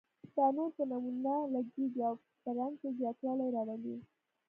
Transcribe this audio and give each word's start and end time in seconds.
دا 0.35 0.45
نور 0.55 0.69
په 0.77 0.83
نمونه 0.91 1.33
لګیږي 1.53 2.01
او 2.09 2.15
په 2.43 2.49
رنګ 2.57 2.73
کې 2.81 2.89
زیاتوالی 2.99 3.47
راولي. 3.55 3.95